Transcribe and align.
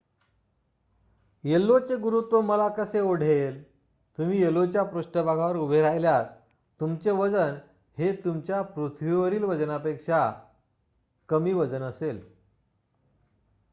io 1.43 1.79
चे 1.79 1.95
गुरुत्व 1.97 2.39
मला 2.41 2.67
कसे 2.69 2.99
ओढेल 3.01 3.61
तुम्ही 4.17 4.39
io 4.43 4.65
च्या 4.71 4.83
पृष्ठभागावर 4.83 5.55
उभे 5.57 5.81
राहिल्यावर 5.81 6.23
तुमचे 6.79 7.11
वजन 7.11 7.55
हे 7.97 8.11
तुमच्या 8.15 8.61
पृथ्वीवरील 8.71 9.43
वजनापेक्षा 9.43 10.21
कमी 11.29 11.53
वजन 11.53 11.83
असेल 11.83 12.21